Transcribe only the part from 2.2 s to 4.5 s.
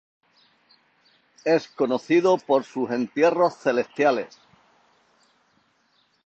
por sus entierros celestiales.